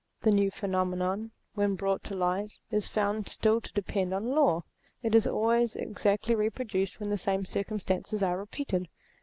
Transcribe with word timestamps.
The 0.21 0.31
new 0.31 0.49
phenomenon, 0.49 1.29
when 1.53 1.75
brought 1.75 2.03
to 2.05 2.15
light, 2.15 2.53
is 2.71 2.87
found 2.87 3.27
still 3.29 3.61
to 3.61 3.71
depend 3.71 4.15
on 4.15 4.31
law; 4.31 4.63
it 5.03 5.13
is 5.13 5.27
always 5.27 5.75
exactly 5.75 6.33
reproduced 6.33 6.99
when 6.99 7.11
the 7.11 7.19
same 7.19 7.45
circum 7.45 7.77
stances 7.77 8.23
are 8.23 8.39
repeated. 8.39 8.87